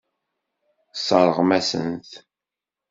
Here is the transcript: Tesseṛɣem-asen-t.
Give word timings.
Tesseṛɣem-asen-t. 0.91 2.09